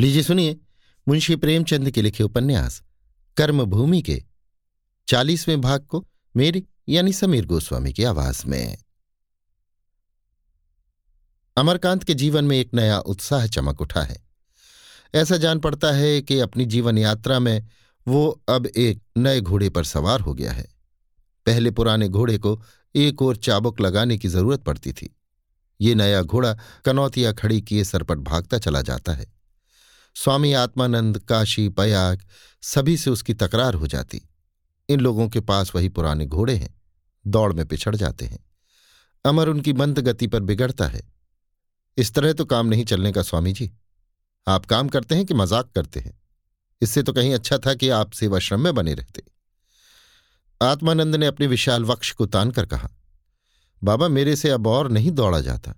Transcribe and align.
लीजिए, 0.00 0.22
सुनिए। 0.22 0.60
मुंशी 1.08 1.36
प्रेमचंद 1.36 1.90
के 1.90 2.02
लिखे 2.02 2.24
उपन्यास, 2.24 2.82
कर्मभूमि 3.36 4.02
के, 4.02 4.24
चालीसवें 5.08 5.60
भाग 5.60 5.86
को 5.86 6.08
मेरी 6.36 6.64
यानी 6.88 7.12
समीर 7.12 7.46
गोस्वामी 7.46 7.92
की 7.92 8.04
आवाज़ 8.04 8.46
में। 8.46 8.78
अमरकांत 11.56 12.04
के 12.04 12.14
जीवन 12.14 12.44
में 12.44 12.56
एक 12.56 12.74
नया 12.74 12.98
उत्साह 12.98 13.46
चमक 13.46 13.80
उठा 13.80 14.02
है। 14.02 14.26
ऐसा 15.14 15.36
जान 15.36 15.58
पड़ता 15.58 15.92
है 15.92 16.22
कि 16.22 16.38
अपनी 16.38 16.64
जीवन 16.64 16.98
यात्रा 16.98 17.38
में 17.38 17.68
वो 18.08 18.42
अब 18.48 18.66
एक 18.66 19.02
नए 19.16 19.40
घोड़े 19.40 19.70
पर 19.70 19.84
सवार 19.84 20.20
हो 20.20 20.34
गया 20.34 20.52
है। 20.52 20.68
पहले 21.46 21.70
पुराने 21.70 22.08
घोड़े 22.08 22.38
को 22.38 22.62
एक 22.96 23.22
और 23.22 23.36
चाबुक 23.36 23.80
लगाने 23.80 24.18
की 24.18 24.28
ज़रूरत 24.28 24.60
पड़ती 24.60 24.92
थी। 24.92 25.16
ये 25.80 25.94
नया 25.94 26.22
घोड़ा 26.22 26.58
कनौतियाँ 26.84 27.34
खड़ी 27.34 27.60
किए 27.60 27.84
सरपट 27.84 28.18
भागता 28.18 28.58
चला 28.58 28.82
जाता 28.82 29.12
है। 29.12 29.39
स्वामी 30.16 30.52
आत्मानंद, 30.52 31.18
काशी 31.18 31.68
पयाग 31.68 32.22
सभी 32.62 32.96
से 32.96 33.10
उसकी 33.10 33.34
तकरार 33.34 33.74
हो 33.74 33.86
जाती। 33.86 34.20
इन 34.88 35.00
लोगों 35.00 35.28
के 35.28 35.40
पास 35.40 35.74
वही 35.74 35.88
पुराने 35.88 36.26
घोड़े 36.26 36.54
हैं, 36.54 36.74
दौड़ 37.24 37.52
में 37.52 37.64
पिछड़ 37.66 37.94
जाते 37.96 38.26
हैं। 38.26 38.38
अमर 39.24 39.48
उनकी 39.48 39.72
मंद 39.72 39.98
गति 39.98 40.26
पर 40.26 40.40
बिगड़ता 40.40 40.86
है। 40.86 41.02
इस 41.96 42.12
तरह 42.14 42.32
तो 42.32 42.44
काम 42.44 42.66
नहीं 42.66 42.84
चलने 42.84 43.12
का 43.12 43.22
स्वामी 43.22 43.52
जी। 43.52 43.70
आप 44.46 44.66
काम 44.66 44.88
करते 44.88 45.14
हैं 45.14 45.24
कि 45.26 45.34
मज़ाक 45.34 45.70
करते 45.74 46.00
हैं? 46.00 46.18
इससे 46.82 47.02
तो 47.02 47.12
कहीं 47.12 47.34
अच्छा 47.34 47.58
था 47.58 47.74
कि 47.74 47.88
आप 47.88 48.12
सेवाश्रम 48.12 48.60
में 48.60 48.74
बने 48.74 48.94
रहते। 48.94 49.22
आत्मानंद 50.60 51.16
ने 51.16 51.26
अपने 51.26 51.46
विशाल 51.46 51.84
वक्ष 51.84 52.12
को 52.12 52.26
तान 52.26 52.50
कर 52.50 52.66
कहा, 52.66 52.90
बाबा, 53.82 54.08
मेरे 54.08 54.36
से 54.36 54.50
अब 54.50 54.66
और 54.66 54.90
नहीं 54.90 55.10
दौड़ा 55.12 55.40
जाता। 55.40 55.74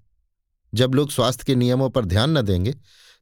जब 0.72 0.94
लोग 0.94 1.10
स्वास्थ्य 1.10 1.44
के 1.44 1.54
नियमों 1.54 1.88
पर 1.90 2.04
ध्यान 2.04 2.38
न 2.38 2.42
देंगे 2.42 2.74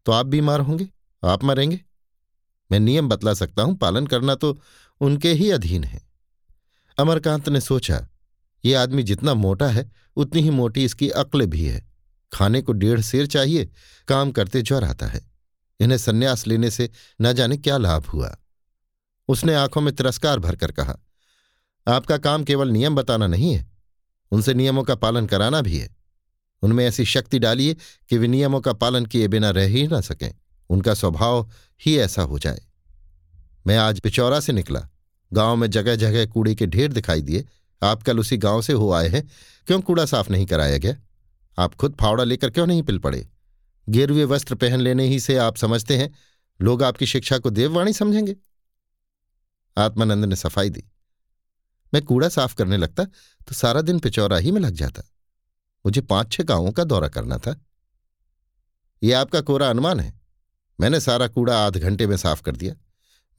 तो 0.07 0.13
आप 0.13 0.27
बीमार 0.27 0.61
होंगे। 0.61 0.89
आप 1.23 1.45
मरेंगे। 1.45 1.81
मैं 2.73 2.81
नियम 2.81 3.09
बतला 3.09 3.35
सकता 3.35 3.63
हूँ, 3.63 3.77
पालन 3.77 4.07
करना 4.07 4.35
तो 4.35 4.59
उनके 5.01 5.33
ही 5.33 5.51
अधीन 5.51 5.85
है। 5.85 6.03
अमरकांत 6.99 7.49
ने 7.49 7.61
सोचा, 7.61 8.09
ये 8.65 8.75
आदमी 8.75 9.03
जितना 9.03 9.35
मोटा 9.35 9.69
है, 9.69 9.91
उतनी 10.17 10.43
ही 10.43 10.51
मोटी 10.51 10.85
इसकी 10.85 11.11
अक्ल 11.11 11.47
भी 11.47 11.65
है। 11.65 11.89
खाने 12.33 12.63
को 12.63 12.73
डेढ़ 12.73 13.01
शेर 13.01 13.27
चाहिए, 13.27 13.71
काम 14.09 14.31
करते 14.31 14.63
ज्वर 14.63 14.85
आता 14.85 15.07
है। 15.07 15.31
इन्हें 15.81 15.99
संन्यास 15.99 16.47
लेने 16.47 16.71
से 16.71 16.91
न 17.21 17.33
जाने 17.33 17.57
क्या 17.57 17.77
लाभ 17.77 18.07
हुआ। 18.07 18.37
उसने 19.29 19.55
आँखों 19.55 19.81
में 19.81 19.95
तिरस्कार 19.95 20.39
भरकर 20.39 20.73
कहा, 20.73 20.99
आपका 21.87 22.19
काम 22.19 22.45
केवल 22.45 22.69
नियम 22.69 22.95
बताना 22.95 23.27
नहीं 23.27 23.55
है, 23.55 23.71
उनसे 24.33 24.55
नियमों 24.55 24.83
का 24.85 24.95
पालन 24.95 25.27
कराना 25.27 25.61
भी 25.61 25.79
है। 25.79 25.97
उनमें 26.63 26.87
ऐसी 26.87 27.05
शक्ति 27.05 27.39
डालिए 27.39 27.77
कि 28.09 28.19
वे 28.19 28.29
नियमों 28.29 28.61
का 28.61 28.73
पालन 28.73 29.07
किए 29.07 29.29
बिना 29.29 29.51
रह 29.51 29.67
ही 29.67 29.87
ना 29.89 30.01
सकें। 30.01 30.40
उनका 30.71 30.95
स्वभाव 30.95 31.51
ही 31.87 31.99
ऐसा 31.99 32.23
हो 32.23 32.39
जाए। 32.39 32.61
मैं 33.67 33.77
आज 33.77 34.01
पिचौरा 34.01 34.41
से 34.41 34.53
निकला। 34.53 34.89
गाँव 35.33 35.57
में 35.57 35.71
जगह 35.71 35.97
जगह 35.97 36.27
कूड़े 36.27 36.55
के 36.55 36.67
ढेर 36.67 36.93
दिखाई 36.93 37.23
दिए। 37.23 37.49
आप 37.83 38.03
कल 38.03 38.19
उसी 38.19 38.37
गाँव 38.37 38.63
से 38.63 38.73
हो 38.73 38.93
आए 38.93 39.09
हैं। 39.09 39.31
क्यों 39.67 39.81
कूड़ा 39.81 40.07
साफ़ 40.07 40.31
नहीं 40.31 40.47
कराया 40.47 40.79
गया? 40.79 40.97
आप 41.59 41.75
खुद 41.75 41.97
फावड़ा 42.01 42.25
लेकर 42.25 42.51
क्यों 42.51 42.67
नहीं 42.67 42.83
पिल 42.83 42.99
पड़े? 42.99 43.29
गेरुए 43.89 44.25
वस्त्र 44.25 44.55
पहन 44.55 44.81
लेने 44.81 45.05
ही 45.05 45.21
से 45.21 45.37
आप 45.37 45.57
समझते 45.57 45.97
हैं। 45.97 46.15
लोग 46.63 46.83
आपकी 46.83 47.07
शिक्षा 47.07 47.39
को 47.39 47.51
देववाणी 47.51 47.93
समझेंगे। 47.93 48.37
आत्मानंद 49.79 50.25
ने 50.25 50.37
सफ़ाई 50.37 50.71
दी। 50.71 50.85
मैं 51.95 52.05
कूड़ा 52.05 52.29
साफ़ 52.29 52.55
करने 52.55 52.77
लगता 52.77 53.05
तो 53.49 53.55
सारा 53.55 53.81
दिन 53.81 53.99
पिचौरा 53.99 54.37
ही 54.37 54.51
में 54.51 54.61
लग 54.61 54.71
जाता। 54.71 55.03
मुझे 55.87 56.01
पाँच 56.01 56.33
छह 56.33 56.43
गाँवों 56.43 56.73
का 56.73 56.85
दौरा 56.85 57.09
करना 57.09 57.39
था। 57.39 57.61
यह 59.03 59.21
आपका 59.21 59.41
कोरा 59.41 59.71
अनुमान 59.71 60.01
है? 60.01 60.20
मैंने 60.81 61.01
सारा 61.01 61.29
कूड़ा 61.29 61.67
आध 61.67 61.77
घंटे 61.77 62.07
में 62.07 62.17
साफ़ 62.17 62.43
कर 62.43 62.57
दिया। 62.57 62.75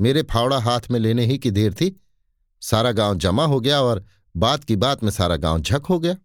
मेरे 0.02 0.24
फावड़ा 0.24 0.60
हाथ 0.60 0.82
में 0.92 1.00
लेने 1.00 1.26
ही 1.26 1.38
की 1.38 1.52
देर 1.52 1.74
थी। 1.74 2.02
सारा 2.62 2.92
गाँव 2.92 3.16
जमा 3.16 3.46
हो 3.46 3.60
गया 3.60 3.82
और 3.82 4.06
बात 4.38 4.64
की 4.64 4.76
बात 4.76 5.04
में 5.04 5.12
सारा 5.12 5.36
गाँव 5.36 5.60
झक 5.60 5.86
हो 5.90 6.00
गया। 6.00 6.16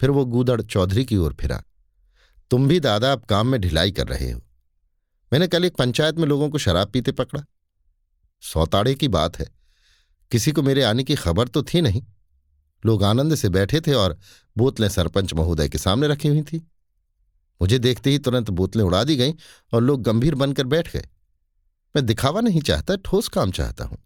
फिर 0.00 0.10
वो 0.10 0.24
गूदड़ 0.24 0.62
चौधरी 0.62 1.04
की 1.04 1.16
ओर 1.16 1.36
फिरा। 1.40 1.62
तुम 2.50 2.68
भी 2.68 2.80
दादा 2.80 3.12
अब 3.12 3.24
काम 3.24 3.46
में 3.46 3.60
ढिलाई 3.60 3.92
कर 3.92 4.06
रहे 4.08 4.30
हो। 4.30 4.40
मैंने 5.32 5.48
कल 5.48 5.64
एक 5.64 5.76
पंचायत 5.76 6.16
में 6.16 6.26
लोगों 6.26 6.50
को 6.50 6.58
शराब 6.58 6.90
पीते 6.90 7.12
पकड़ा। 7.12 7.44
सौताड़े 8.40 8.94
की 8.94 9.08
बात 9.08 9.38
है। 9.38 9.50
किसी 10.30 10.52
को 10.52 10.62
मेरे 10.62 10.82
आने 10.82 11.04
की 11.04 11.14
खबर 11.14 11.48
तो 11.48 11.62
थी 11.62 11.80
नहीं। 11.80 12.02
लोग 12.86 13.04
आनंद 13.04 13.34
से 13.34 13.48
बैठे 13.48 13.80
थे 13.80 13.94
और 13.94 14.18
बोतलें 14.56 14.88
सरपंच 14.88 15.34
महोदय 15.34 15.68
के 15.68 15.78
सामने 15.78 16.08
रखी 16.08 16.28
हुई 16.28 16.42
थी। 16.42 16.71
मुझे 17.62 17.78
देखते 17.78 18.10
ही 18.10 18.18
तुरंत 18.18 18.50
बोतलें 18.50 18.82
उड़ा 18.84 19.02
दी 19.04 19.16
गईं 19.16 19.34
और 19.72 19.82
लोग 19.82 20.02
गंभीर 20.02 20.34
बनकर 20.34 20.66
बैठ 20.66 20.92
गए। 20.92 21.08
मैं 21.96 22.06
दिखावा 22.06 22.40
नहीं 22.40 22.60
चाहता, 22.60 22.96
ठोस 22.96 23.28
काम 23.28 23.50
चाहता 23.50 23.84
हूँ। 23.84 23.98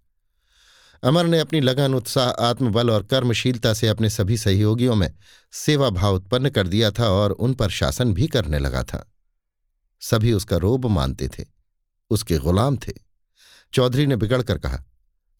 अमर 1.02 1.26
ने 1.26 1.38
अपनी 1.40 1.60
लगन, 1.60 1.94
उत्साह, 1.94 2.28
आत्मबल 2.28 2.90
और 2.90 3.02
कर्मशीलता 3.02 3.72
से 3.74 3.88
अपने 3.88 4.10
सभी 4.10 4.36
सहयोगियों 4.36 4.94
में 4.94 5.14
सेवा 5.52 5.90
भाव 5.90 6.14
उत्पन्न 6.14 6.50
कर 6.50 6.68
दिया 6.68 6.90
था 6.90 7.08
और 7.08 7.30
उन 7.30 7.54
पर 7.54 7.70
शासन 7.70 8.12
भी 8.14 8.26
करने 8.26 8.58
लगा 8.58 8.82
था। 8.82 9.12
सभी 10.02 10.32
उसका 10.32 10.56
रोब 10.56 10.86
मानते 10.86 11.28
थे, 11.28 11.44
उसके 12.10 12.38
गुलाम 12.38 12.76
थे। 12.76 12.92
चौधरी 13.72 14.06
ने 14.06 14.16
बिगड़कर 14.16 14.58
कहा, 14.58 14.82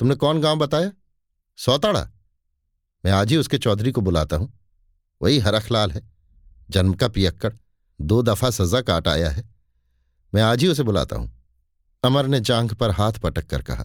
तुमने 0.00 0.15
कौन 0.15 0.41
गाँव 0.41 0.59
बताया? 0.59 0.93
सौताड़ा। 1.59 2.09
मैं 3.05 3.12
आज 3.12 3.31
ही 3.31 3.37
उसके 3.37 3.59
चौधरी 3.59 3.93
को 3.93 4.00
बुलाता 4.00 4.37
हूँ। 4.37 4.53
वही 5.21 5.38
हरखलाल 5.38 5.91
है, 5.91 6.03
जन्म 6.71 6.94
का 6.94 7.09
पियक्कड़। 7.09 7.53
दो 8.00 8.20
दफ़ा 8.22 8.50
सजा 8.50 8.80
काट 8.80 9.08
आया 9.08 9.30
है। 9.30 9.44
मैं 10.32 10.42
आज 10.42 10.62
ही 10.62 10.68
उसे 10.68 10.82
बुलाता 10.82 11.16
हूँ। 11.16 11.32
अमर 12.02 12.26
ने 12.26 12.40
जांघ 12.40 12.72
पर 12.74 12.90
हाथ 12.90 13.12
पटक 13.12 13.46
कर 13.46 13.62
कहा, 13.62 13.84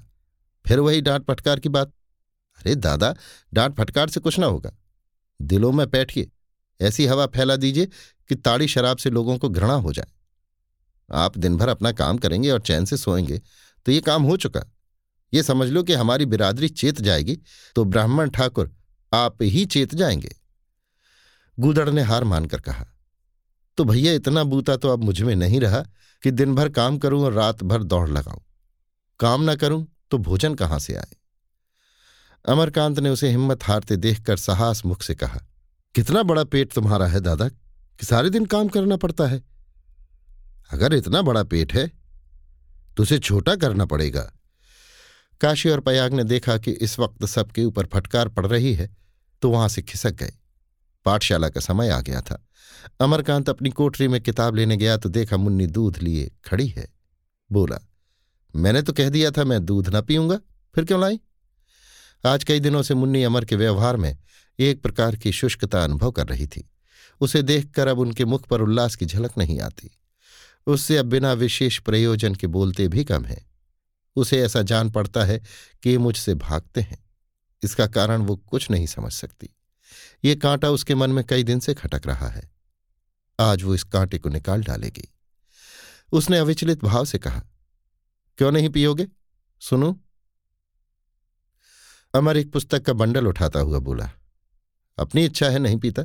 फिर 0.66 0.79
वही 0.79 1.01
डांट 1.01 1.25
फटकार 1.27 1.59
की 1.59 1.69
बात? 1.69 1.91
अरे 2.57 2.75
दादा, 2.75 3.13
डांट 3.53 3.75
फटकार 3.77 4.09
से 4.09 4.19
कुछ 4.19 4.39
ना 4.39 4.45
होगा। 4.45 4.72
दिलों 5.39 5.72
में 5.72 5.89
बैठिए, 5.89 6.29
ऐसी 6.79 7.05
हवा 7.05 7.25
फैला 7.25 7.55
दीजिए 7.55 7.85
कि 8.29 8.35
ताड़ी 8.35 8.67
शराब 8.67 8.97
से 8.97 9.09
लोगों 9.09 9.38
को 9.38 9.49
घृणा 9.49 9.73
हो 9.73 9.94
जाए। 9.94 10.11
आप 11.09 11.38
दिन 11.38 11.57
भर 11.57 11.69
अपना 11.69 11.91
काम 11.91 12.17
करेंगे 12.17 12.49
और 12.51 12.59
चैन 12.59 12.85
से 12.85 12.97
सोएँगे 12.97 13.41
तो 13.85 13.91
ये 13.91 14.01
काम 14.01 14.23
हो 14.23 14.38
चुका। 14.38 14.61
ये 15.33 15.43
समझ 15.43 15.69
लो 15.69 15.83
कि 15.83 15.93
हमारी 15.93 16.25
बिरादरी 16.25 16.69
चेत 16.69 17.01
जाएगी 17.01 17.38
तो 17.75 17.83
ब्राह्मण 17.85 18.29
ठाकुर 18.29 18.72
आप 19.11 19.41
ही 19.41 19.66
चेत 19.66 19.95
जाएँगे। 19.95 20.35
गूदड़ 21.57 21.89
ने 21.89 22.01
हार 22.01 22.23
मानकर 22.23 22.61
कहा 22.61 22.85
तो 23.78 23.84
भैया 23.84 24.14
इतना 24.14 24.44
बूता 24.44 24.76
तो 24.78 24.90
अब 24.90 25.04
मुझमें 25.04 25.36
नहीं 25.36 25.59
रहा 25.59 25.80
कि 26.24 26.32
दिन 26.32 26.56
भर 26.56 26.70
काम 26.70 26.98
करूँ 26.98 27.24
और 27.24 27.34
रात 27.34 27.64
भर 27.64 27.84
दौड़ 27.84 28.09
लगाऊँ। 28.09 28.42
काम 29.20 29.42
ना 29.42 29.56
करूँ 29.56 29.86
तो 30.12 30.18
भोजन 30.18 30.56
कहाँ 30.56 30.80
से 30.80 30.96
आए? 30.96 31.16
अमरकांत 32.46 33.00
ने 33.00 33.09
उसे 33.09 33.30
हिम्मत 33.30 33.64
हारते 33.64 33.96
देखकर 33.98 34.38
साहस 34.38 34.86
मुख 34.86 35.02
से 35.02 35.16
कहा, 35.16 35.40
कितना 35.96 36.24
बड़ा 36.24 36.44
पेट 36.44 36.74
तुम्हारा 36.74 37.08
है 37.08 37.20
दादा, 37.20 37.48
कि 37.48 38.06
सारे 38.06 38.30
दिन 38.30 38.46
काम 38.46 38.68
करना 38.68 38.98
पड़ता 38.98 39.28
है? 39.28 39.42
अगर 40.70 40.94
इतना 40.94 41.22
बड़ा 41.22 41.44
पेट 41.44 41.74
है 41.74 41.88
तो 42.98 43.03
उसे 43.03 43.20
छोटा 43.20 43.56
करना 43.56 43.86
पड़ेगा। 43.86 44.22
काशी 45.42 45.70
और 45.70 45.80
पयाग 45.80 46.14
ने 46.14 46.24
देखा 46.24 46.58
कि 46.58 46.72
इस 46.72 46.98
वक्त 47.00 47.26
सबके 47.26 47.64
ऊपर 47.64 47.86
फटकार 47.86 48.30
पड़ 48.30 48.46
रही 48.46 48.74
है 48.74 48.90
तो 49.42 49.50
वहाँ 49.50 49.68
से 49.70 49.82
खिसक 49.82 50.14
गए। 50.14 50.34
पाठशाला 51.06 51.50
का 51.50 51.59
समय 51.59 51.89
आ 51.89 52.01
गया 52.01 52.22
था। 52.22 52.47
अमरकांत 53.00 53.50
अपनी 53.50 53.69
कोठरी 53.69 54.07
में 54.07 54.22
किताब 54.22 54.56
लेने 54.56 54.78
गया 54.78 54.97
तो 54.97 55.09
देखा 55.09 55.38
मुन्नी 55.38 55.67
दूध 55.67 55.97
लिए 55.97 56.31
खड़ी 56.45 56.67
है। 56.67 56.88
बोला, 57.51 57.79
मैंने 58.56 58.81
तो 58.81 58.94
कह 58.94 59.09
दिया 59.09 59.31
था 59.31 59.44
मैं 59.44 59.66
दूध 59.66 59.95
न 59.95 60.01
पीऊँगा, 60.01 60.40
फिर 60.75 60.85
क्यों 60.85 61.01
लाई? 61.01 61.19
आज 62.25 62.44
कई 62.44 62.59
दिनों 62.59 62.84
से 62.84 62.94
मुन्नी 62.94 63.23
अमर 63.23 63.45
के 63.45 63.56
व्यवहार 63.56 63.97
में 63.97 64.17
एक 64.59 64.81
प्रकार 64.84 65.16
की 65.16 65.31
शुष्कता 65.31 65.84
अनुभव 65.84 66.11
कर 66.11 66.28
रही 66.28 66.47
थी। 66.47 66.69
उसे 67.22 67.41
देखकर 67.41 67.88
अब 67.88 68.00
उनके 68.00 68.25
मुख 68.25 68.47
पर 68.47 68.61
उल्लास 68.61 68.95
की 68.95 69.06
झलक 69.06 69.31
नहीं 69.38 69.59
आती। 69.59 69.97
उससे 70.67 70.97
अब 70.97 71.05
बिना 71.05 71.34
विशेष 71.34 71.79
प्रयोजन 71.79 72.35
के 72.35 72.47
बोलते 72.47 72.87
भी 72.87 73.03
कम 73.03 73.26
हैं। 73.26 73.52
उसे 74.16 74.41
ऐसा 74.41 74.61
जान 74.61 74.90
पड़ता 74.90 75.23
है 75.23 75.41
कि 75.84 75.97
मुझसे 75.97 76.35
भागते 76.35 76.81
हैं। 76.81 77.09
इसका 77.64 77.87
कारण 77.87 78.22
वो 78.22 78.35
कुछ 78.35 78.72
नहीं 78.72 78.87
समझ 78.87 79.14
सकती। 79.14 79.49
ये 80.23 80.35
कांटा 80.35 80.70
उसके 80.70 80.96
मन 80.96 81.09
में 81.09 81.23
कई 81.26 81.43
दिन 81.43 81.59
से 81.59 81.73
खटक 81.73 82.02
रहा 82.05 82.28
है। 82.28 82.52
आज 83.40 83.64
वो 83.64 83.76
इस 83.76 83.84
कांटे 83.84 84.17
को 84.17 84.29
निकाल 84.29 84.64
डालेगी। 84.64 85.14
उसने 86.11 86.38
अविचलित 86.38 86.84
भाव 86.84 87.05
से 87.05 87.17
कहा, 87.17 87.43
क्यों 88.38 88.52
नहीं 88.52 88.70
पियोगे? 88.70 89.08
सुनो। 89.59 89.99
अमर 92.16 92.38
एक 92.38 92.53
पुस्तक 92.53 92.85
का 92.85 92.93
बंडल 92.93 93.28
उठाता 93.28 93.59
हुआ 93.59 93.79
बोला, 93.79 94.11
अपनी 94.97 95.26
इच्छा 95.26 95.49
है 95.49 95.59
नहीं 95.59 95.78
पीता। 95.78 96.03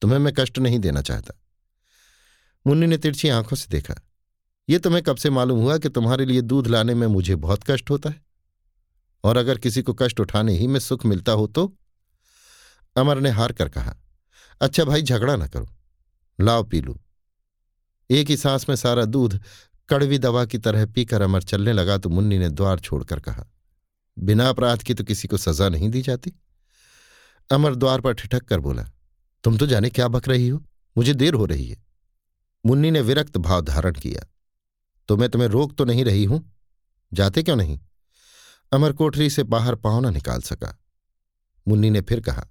तुम्हें 0.00 0.18
मैं 0.18 0.32
कष्ट 0.38 0.58
नहीं 0.58 0.78
देना 0.78 1.02
चाहता। 1.02 1.40
मुन्नी 2.66 2.86
ने 2.86 2.98
तिरछी 2.98 3.28
आँखों 3.28 3.56
से 3.56 3.66
देखा 3.70 3.94
यह 4.68 4.78
तुम्हें 4.78 5.02
कब 5.02 5.16
से 5.16 5.30
मालूम 5.30 5.58
हुआ 5.58 5.78
कि 5.78 5.88
तुम्हारे 5.88 6.24
लिए 6.24 6.40
दूध 6.40 6.66
लाने 6.66 6.94
में 6.94 7.06
मुझे 7.06 7.36
बहुत 7.36 7.60
कष्ट 7.66 7.90
होता 7.90 8.10
है? 8.10 8.22
और 9.24 9.36
अगर 9.36 9.58
किसी 9.58 9.82
को 9.82 9.94
कष्ट 9.94 10.20
उठाने 10.20 10.52
ही 10.52 10.66
में 10.66 10.80
सुख 10.80 11.06
मिलता 11.06 11.32
हो 11.32 11.46
तो? 11.46 11.76
अमर 12.96 13.20
ने 13.20 13.30
हार 13.30 13.52
कर 13.52 13.68
कहा 13.68 13.96
अच्छा 14.60 14.84
भाई, 14.84 15.02
झगड़ा 15.02 15.36
ना 15.36 15.46
करो। 15.46 15.68
लाओ 16.38 16.62
पी 16.62 16.80
लू। 16.80 16.98
एक 18.10 18.28
ही 18.28 18.36
सांस 18.36 18.68
में 18.68 18.76
सारा 18.76 19.04
दूध 19.04 19.40
कड़वी 19.88 20.18
दवा 20.18 20.44
की 20.44 20.58
तरह 20.58 20.86
पीकर 20.86 21.22
अमर 21.22 21.42
चलने 21.42 21.72
लगा 21.72 21.96
तो 21.98 22.08
मुन्नी 22.08 22.38
ने 22.38 22.48
द्वार 22.48 22.80
छोड़कर 22.80 23.20
कहा, 23.20 23.44
बिना 24.16 24.48
अपराध 24.48 24.82
की 24.82 24.94
तो 24.94 25.04
किसी 25.04 25.28
को 25.28 25.36
सजा 25.36 25.68
नहीं 25.68 25.88
दी 25.90 26.02
जाती? 26.02 26.32
अमर 27.50 27.74
द्वार 27.74 28.00
पर 28.00 28.14
ठिठक 28.14 28.44
कर 28.44 28.60
बोला, 28.60 28.84
तुम 29.44 29.56
तो 29.58 29.66
जाने 29.66 29.90
क्या 29.90 30.08
बक 30.08 30.28
रही 30.28 30.48
हो? 30.48 30.62
मुझे 30.96 31.14
देर 31.14 31.34
हो 31.34 31.44
रही 31.44 31.68
है। 31.68 31.82
मुन्नी 32.64 32.90
ने 32.90 33.00
विरक्त 33.00 33.36
भाव 33.38 33.60
धारण 33.60 33.92
किया 33.92 34.26
तो 35.08 35.16
मैं 35.16 35.28
तुम्हें 35.28 35.48
रोक 35.48 35.74
तो 35.76 35.84
नहीं 35.84 36.04
रही 36.04 36.24
हूँ? 36.24 36.40
जाते 37.12 37.42
क्यों 37.42 37.56
नहीं? 37.56 37.78
अमर 38.72 38.92
कोठरी 38.92 39.30
से 39.30 39.42
बाहर 39.44 39.74
पाँव 39.74 40.00
न 40.00 40.12
निकाल 40.12 40.40
सका। 40.40 40.76
मुन्नी 41.66 41.90
ने 41.90 42.00
फिर 42.00 42.20
कहा 42.20 42.46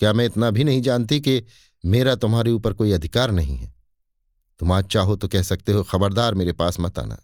क्या 0.00 0.12
मैं 0.12 0.24
इतना 0.26 0.50
भी 0.50 0.64
नहीं 0.64 0.82
जानती 0.82 1.20
कि 1.20 1.42
मेरा 1.84 2.14
तुम्हारे 2.14 2.50
ऊपर 2.50 2.72
कोई 2.72 2.92
अधिकार 2.92 3.30
नहीं 3.30 3.56
है? 3.56 3.74
तुम 4.60 4.72
आज 4.72 4.84
चाहो 4.84 5.16
तो 5.16 5.28
कह 5.28 5.42
सकते 5.42 5.72
हो, 5.72 5.82
खबरदार 5.82 6.34
मेरे 6.34 6.52
पास 6.52 6.80
मत 6.80 6.98
आना, 6.98 7.18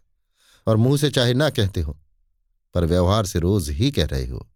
और 0.66 0.76
मुँह 0.76 0.96
से 0.96 1.10
चाहे 1.10 1.34
ना 1.34 1.50
कहते 1.50 1.80
हो, 1.80 1.98
पर 2.74 2.84
व्यवहार 2.84 3.26
से 3.26 3.38
रोज 3.38 3.70
ही 3.70 3.90
कह 3.90 4.06
रहे 4.06 4.26
हो। 4.26 4.46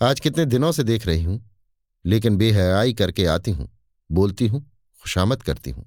आज 0.00 0.20
कितने 0.20 0.44
दिनों 0.44 0.72
से 0.72 0.82
देख 0.82 1.06
रही 1.06 1.22
हूँ, 1.22 1.40
लेकिन 2.04 2.36
बेहयाई 2.36 2.94
करके 2.94 3.26
आती 3.26 3.50
हूँ, 3.50 3.68
बोलती 4.10 4.46
हूँ, 4.46 4.64
खुशामद 5.02 5.42
करती 5.42 5.70
हूँ। 5.70 5.86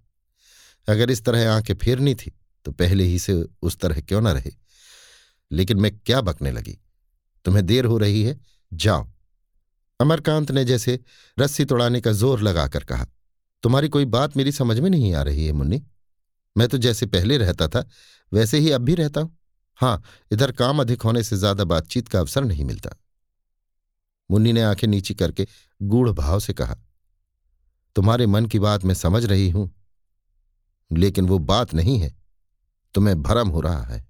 अगर 0.88 1.12
इस 1.12 1.26
तरह 1.26 1.52
आँखें 1.52 1.74
फेरनी 1.74 2.16
थी 2.16 2.32
तो 2.66 2.72
पहले 2.72 3.04
ही 3.04 3.20
से 3.20 3.44
उस 3.62 3.78
तरह 3.78 4.02
क्यों 4.02 4.22
ना 4.22 4.32
रहे? 4.32 4.52
लेकिन 5.52 5.80
मैं 5.80 5.98
क्या 5.98 6.22
बकने 6.22 6.52
लगी? 6.52 6.78
तुम्हें 7.46 7.66
देर 7.66 7.86
हो 7.86 7.98
रही 7.98 8.24
है, 8.24 8.40
जाओ। 8.74 9.08
अमरकांत 10.00 10.52
ने 10.52 10.64
जैसे 10.66 11.00
रस्सी 11.38 11.66
तोड़ाने 11.66 12.02
का 12.02 12.12
ज़ोर 12.12 12.42
लगाकर 12.42 12.84
कहा, 12.84 13.06
तुम्हारी 13.64 13.90
कोई 13.90 14.06
बात 14.08 14.38
मेरी 14.38 14.52
समझ 14.52 14.80
में 14.80 14.90
नहीं 14.90 15.14
आ 15.14 15.22
रही 15.22 15.46
है, 15.46 15.52
मुन्नी। 15.54 15.82
मैं 16.56 16.68
तो 16.68 16.78
जैसे 16.78 17.06
पहले 17.06 17.38
रहता 17.38 17.68
था, 17.68 17.84
वैसे 18.32 18.60
ही 18.60 18.72
अब 18.72 18.82
भी 18.82 18.96
रहता 18.96 19.22
हूँ। 19.22 19.38
हाँ 19.80 20.02
इधर 20.32 20.52
काम 20.52 20.80
अधिक 20.82 21.02
होने 21.02 21.24
से 21.24 21.38
ज़्यादा 21.38 21.64
बातचीत 21.64 22.08
का 22.08 22.20
अवसर 22.20 22.44
नहीं 22.44 22.66
मिलता। 22.66 22.96
मुन्नी 24.30 24.54
ने 24.54 24.62
आँखें 24.64 24.88
नीची 24.88 25.14
करके 25.14 25.48
गूढ़ 25.82 26.10
भाव 26.12 26.40
से 26.40 26.54
कहा, 26.54 26.76
तुम्हारे 27.96 28.26
मन 28.28 28.46
की 28.46 28.60
बात 28.60 28.86
मैं 28.86 28.96
समझ 28.96 29.24
रही 29.26 29.50
हूँ, 29.50 29.70
लेकिन 30.92 31.28
वो 31.28 31.38
बात 31.40 31.74
नहीं 31.74 31.98
है। 32.00 32.14
तुम्हें 32.96 33.22
भरम 33.22 33.50
हो 33.50 33.62
रहा 33.62 33.84
है। 33.84 34.06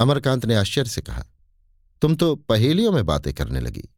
अमरकांत 0.00 0.44
ने 0.46 0.54
आश्चर्य 0.54 0.90
से 0.90 1.00
कहा, 1.00 1.24
तुम 2.02 2.14
तो 2.16 2.34
पहेलियों 2.38 2.92
में 2.92 3.04
बातें 3.06 3.32
करने 3.34 3.60
लगी। 3.60 3.88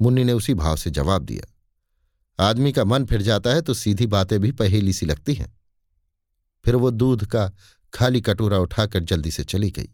मुन्नी 0.00 0.24
ने 0.24 0.32
उसी 0.32 0.54
भाव 0.54 0.76
से 0.76 0.90
जवाब 0.90 1.22
दिया। 1.22 1.54
आदमी 2.48 2.72
का 2.72 2.84
मन 2.84 3.04
फिर 3.04 3.22
जाता 3.22 3.50
है 3.50 3.60
तो 3.60 3.74
सीधी 3.74 4.06
बातें 4.06 4.40
भी 4.40 4.52
पहेली 4.52 4.92
सी 4.92 5.06
लगती 5.06 5.34
हैं। 5.34 5.60
फिर 6.64 6.76
वो 6.76 6.90
दूध 6.90 7.26
का 7.26 7.52
खाली 7.94 8.20
कटोरा 8.20 8.58
उठाकर 8.58 9.00
जल्दी 9.00 9.30
से 9.30 9.44
चली 9.44 9.70
गई। 9.70 9.88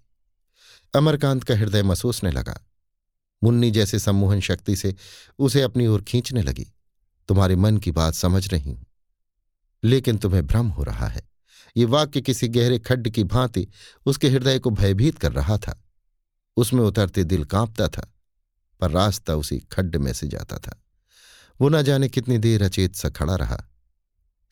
अमरकांत 0.94 1.44
का 1.44 1.56
हृदय 1.56 1.82
महसूसने 1.82 2.30
लगा। 2.30 2.66
मुन्नी 3.44 3.70
जैसे 3.70 3.98
सम्मोहन 3.98 4.40
शक्ति 4.40 4.76
से 4.76 4.94
उसे 5.38 5.62
अपनी 5.62 5.86
ओर 5.86 6.02
खींचने 6.02 6.42
लगी। 6.42 6.66
तुम्हारे 7.28 7.56
मन 7.56 7.76
की 7.76 7.90
बात 7.90 8.14
समझ 8.14 8.52
रही 8.52 8.70
हूँ। 8.70 8.86
लेकिन 9.84 10.18
तुम्हें 10.18 10.46
भ्रम 10.46 10.66
हो 10.66 10.82
रहा 10.82 11.06
है। 11.06 11.30
ये 11.76 11.84
वाक्य 11.84 12.20
किसी 12.20 12.48
गहरे 12.48 12.78
खड्ड 12.78 13.08
की 13.08 13.24
भांति 13.24 13.68
उसके 14.06 14.28
हृदय 14.28 14.58
को 14.58 14.70
भयभीत 14.70 15.18
कर 15.18 15.32
रहा 15.32 15.58
था। 15.58 15.84
उसमें 16.56 16.84
उतरते 16.84 17.24
दिल 17.24 17.44
कांपता 17.44 17.88
था। 17.88 18.12
पर 18.80 18.90
रास्ता 18.90 19.34
उसी 19.34 19.58
खड्ड 19.72 19.96
में 19.96 20.12
से 20.12 20.28
जाता 20.28 20.58
था। 20.58 20.82
वो 21.60 21.68
न 21.68 21.82
जाने 21.82 22.08
कितनी 22.08 22.38
देर 22.38 22.62
अचेत 22.62 22.94
सा 22.94 23.08
खड़ा 23.08 23.34
रहा। 23.36 23.64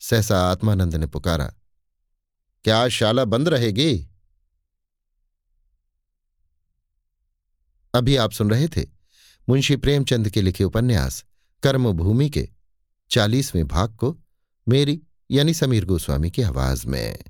सहसा 0.01 0.39
आत्मानंद 0.41 0.95
ने 0.95 1.07
पुकारा, 1.07 1.53
क्या 2.63 2.79
आज 2.79 2.91
शाला 2.91 3.25
बंद 3.25 3.49
रहेगी? 3.49 4.05
अभी 7.93 8.15
आप 8.15 8.31
सुन 8.31 8.49
रहे 8.49 8.67
थे 8.67 8.85
मुंशी 9.49 9.75
प्रेमचंद 9.75 10.29
के 10.29 10.41
लिखे 10.41 10.63
उपन्यास, 10.63 11.23
कर्मभूमि 11.63 12.29
के 12.29 12.49
चालीसवें 13.11 13.67
भाग 13.67 13.95
को 13.95 14.17
मेरी 14.67 15.01
यानी 15.31 15.53
समीर 15.53 15.85
गोस्वामी 15.85 16.31
की 16.31 16.41
आवाज़ 16.41 16.87
में। 16.87 17.23